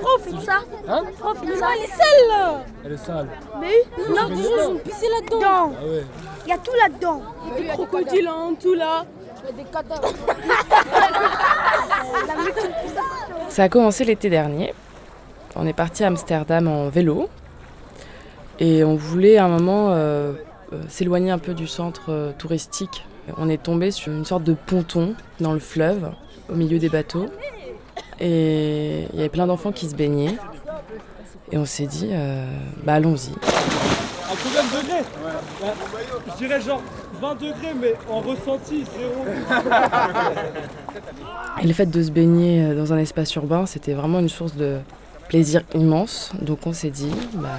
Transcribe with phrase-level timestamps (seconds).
[0.00, 0.58] Profite ça.
[0.88, 1.02] Hein?
[1.18, 1.66] Profite ça.
[1.76, 2.64] Elle est sale là.
[2.84, 3.28] Elle est sale.
[3.60, 4.74] Mais non, Mais je non.
[4.74, 5.72] vais pisser là-dedans.
[5.78, 6.04] Ah ouais.
[6.44, 7.22] Il y a tout là-dedans.
[7.56, 9.04] Des crocodiles en tout là.
[13.48, 14.74] Ça a commencé l'été dernier.
[15.56, 17.28] On est parti à Amsterdam en vélo.
[18.60, 20.32] Et on voulait à un moment euh,
[20.72, 23.04] euh, s'éloigner un peu du centre euh, touristique.
[23.36, 26.10] On est tombé sur une sorte de ponton dans le fleuve,
[26.50, 27.26] au milieu des bateaux.
[28.20, 30.36] Et il y avait plein d'enfants qui se baignaient.
[31.52, 32.44] Et on s'est dit, euh,
[32.84, 33.30] bah allons-y.
[33.32, 35.04] À combien de degrés
[35.60, 35.74] Bah,
[36.32, 36.82] Je dirais genre
[37.20, 39.24] 20 degrés, mais en ressenti, zéro.
[41.62, 44.56] Et le fait de se baigner euh, dans un espace urbain, c'était vraiment une source
[44.56, 44.78] de
[45.28, 46.32] plaisir immense.
[46.40, 47.58] Donc on s'est dit, bah,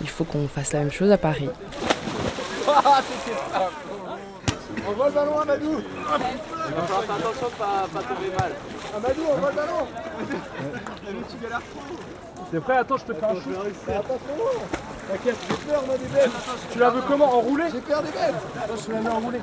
[0.00, 1.48] il faut qu'on fasse la même chose à Paris.
[4.88, 5.82] Envoie le ballon, Amadou
[7.18, 8.52] attention de pas, pas tomber mal.
[8.96, 9.86] Amadou, envoie le ballon
[12.50, 13.46] T'es prêt Attends, je te fais un shoot.
[13.46, 13.64] Loin
[15.10, 15.36] T'inquiète.
[15.48, 16.30] J'ai peur, moi, des bêtes
[16.72, 17.38] Tu la veux comment?
[17.38, 19.40] Enroulée J'ai peur des bêtes Attends, je la mets enroulée.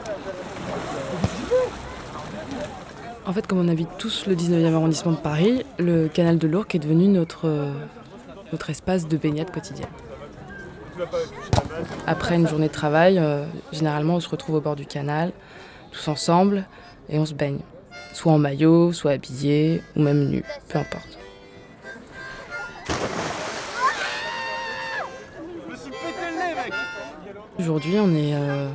[3.27, 6.75] En fait, comme on habite tous le 19e arrondissement de Paris, le canal de l'Ourcq
[6.75, 7.71] est devenu notre, euh,
[8.51, 9.89] notre espace de baignade quotidienne.
[12.07, 15.31] Après une journée de travail, euh, généralement on se retrouve au bord du canal,
[15.91, 16.65] tous ensemble,
[17.09, 17.59] et on se baigne.
[18.13, 21.17] Soit en maillot, soit habillé, ou même nu, peu importe.
[27.59, 28.67] Aujourd'hui, on est euh,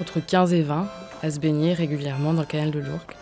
[0.00, 0.88] entre 15 et 20
[1.22, 3.16] à se baigner régulièrement dans le canal de l'Ourcq.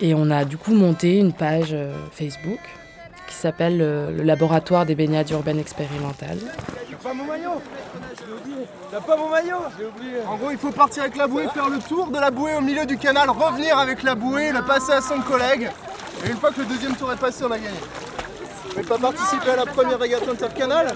[0.00, 2.60] Et on a du coup monté une page euh, Facebook
[3.28, 6.38] qui s'appelle le Laboratoire des baignades urbaines expérimentales.
[7.04, 7.60] T'as pas mon maillot
[8.90, 11.68] T'as pas mon maillot J'ai oublié En gros, il faut partir avec la bouée, faire
[11.68, 14.92] le tour de la bouée au milieu du canal, revenir avec la bouée, le passer
[14.92, 15.70] à son collègue.
[16.24, 17.76] Et une fois que le deuxième tour est passé, on a gagné.
[18.64, 20.94] Vous voulez pas participer à la première régate intercanal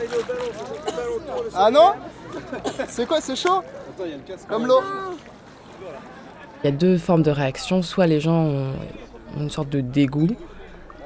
[1.55, 1.93] Ah non
[2.89, 3.63] C'est quoi, c'est chaud
[4.49, 4.81] Comme l'eau
[6.65, 7.83] Il y a deux formes de réactions.
[7.83, 8.73] Soit les gens ont
[9.37, 10.29] ont une sorte de dégoût,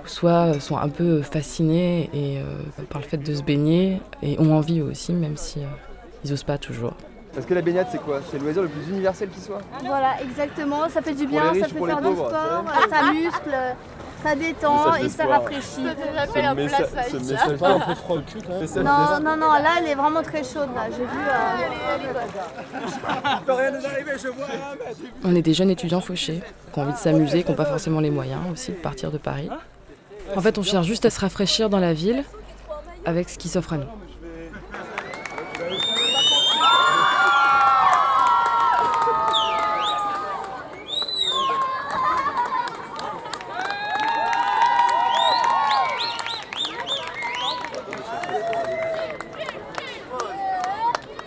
[0.07, 2.45] soit sont un peu fascinés et, euh,
[2.91, 5.67] par le fait de se baigner et ont envie aussi, même si euh,
[6.25, 6.95] ils n'osent pas toujours.
[7.35, 8.21] Parce que la baignade, c'est quoi?
[8.31, 9.61] C'est le loisir le plus universel qui soit?
[9.85, 10.89] Voilà, exactement.
[10.91, 13.57] Ça fait du bien, ça fait faire du sport, ça muscle,
[14.23, 15.87] ça détend et ça rafraîchit.
[16.15, 16.27] À
[17.05, 18.85] ce message Pas un peu froid au cul quand même.
[18.85, 20.83] Non, non, non, là elle est vraiment très chaude là.
[20.91, 21.09] J'ai vu.
[21.09, 22.12] euh,
[24.37, 24.47] vois
[25.25, 26.43] On est des jeunes étudiants fauchés
[26.73, 29.17] qui ont envie de s'amuser, qui n'ont pas forcément les moyens aussi de partir de
[29.19, 29.49] Paris.
[30.34, 32.25] En fait, on cherche juste à se rafraîchir dans la ville
[33.04, 33.84] avec ce qui s'offre à nous.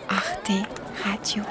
[0.09, 0.51] Arte
[1.03, 1.43] Radio.